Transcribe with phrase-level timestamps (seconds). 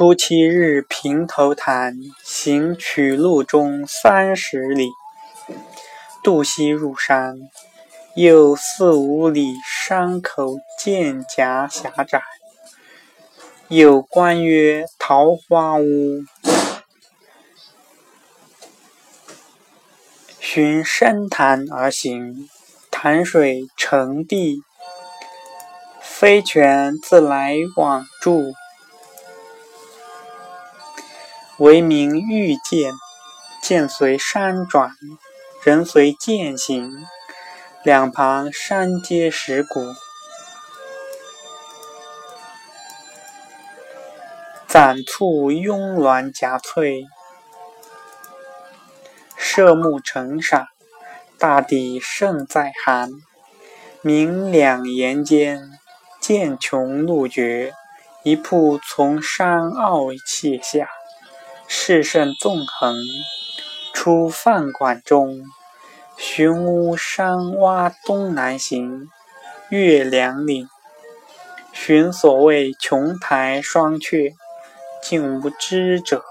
[0.00, 4.88] 初七日，平头潭，行取路中三十里，
[6.24, 7.36] 渡溪入山，
[8.14, 12.22] 有四五里山口渐夹狭窄，
[13.68, 16.24] 有关曰桃花坞。
[20.38, 22.48] 循深潭而行，
[22.90, 24.62] 潭水成地，
[26.00, 28.54] 飞泉自来往注。
[31.60, 32.94] 为名欲见，
[33.60, 34.92] 剑随山转，
[35.62, 36.90] 人随剑行。
[37.82, 39.84] 两旁山皆石骨，
[44.66, 47.04] 攒簇拥峦夹翠，
[49.36, 50.66] 射目成赏。
[51.38, 53.10] 大抵胜在寒，
[54.00, 55.60] 明两岩间，
[56.22, 57.74] 剑穷路绝，
[58.22, 60.88] 一瀑从山坳泻下。
[61.90, 63.02] 至胜纵横，
[63.92, 65.42] 出饭馆中，
[66.16, 69.08] 寻巫山洼东南行，
[69.70, 70.68] 越两岭，
[71.72, 74.36] 寻所谓琼台双阙，
[75.02, 76.22] 竟无知者。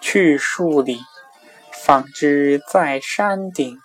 [0.00, 0.98] 去数里，
[1.70, 3.78] 方知在山顶。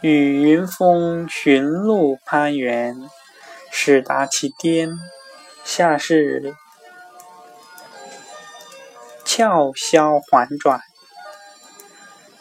[0.00, 2.96] 与云峰寻路攀援，
[3.70, 4.88] 始达其巅，
[5.62, 6.54] 下是。
[9.36, 10.80] 峭霄环转，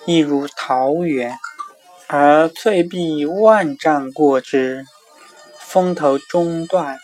[0.06, 1.38] 亦如桃源，
[2.08, 4.86] 而翠壁万丈过之。
[5.60, 6.98] 峰头中断，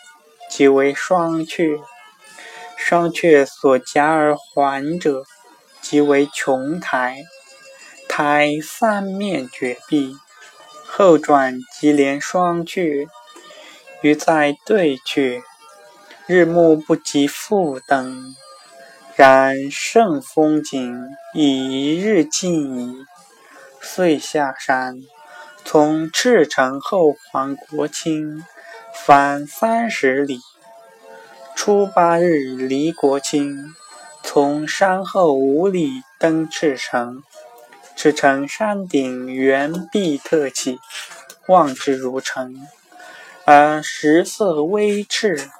[0.48, 1.82] 即为双阙；
[2.74, 5.24] 双阙所夹而环者，
[5.82, 7.24] 即为琼台。
[8.08, 10.16] 台三面绝壁，
[10.86, 13.08] 后转即连双阙，
[14.00, 15.42] 余在对阙，
[16.26, 18.34] 日暮不及复登。
[19.14, 22.96] 然胜风景已一日尽矣，
[23.80, 25.02] 遂下山，
[25.64, 28.42] 从赤城后还国清，
[28.94, 30.40] 返三十里。
[31.54, 33.74] 初八日离国清，
[34.22, 37.22] 从山后五里登赤城。
[37.94, 40.78] 赤城山顶圆壁特起，
[41.48, 42.66] 望之如城，
[43.44, 45.50] 而石色微赤。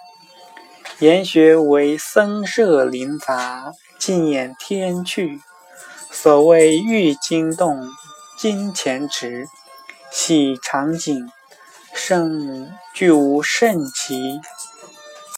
[1.03, 5.41] 言学为僧舍林杂，尽掩天趣。
[6.13, 7.91] 所谓玉金洞、
[8.39, 9.49] 金钱池，
[10.13, 11.27] 系场景，
[11.93, 14.41] 胜具无胜奇